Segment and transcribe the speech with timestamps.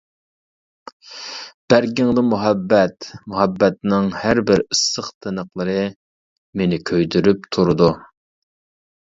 [1.73, 5.77] بەرگىڭدە مۇھەببەت، مۇھەببەتنىڭ ھەربىر ئىسسىق تىنىقلىرى
[6.63, 7.93] مېنى كۆيدۈرۈپ تۇرىدۇ.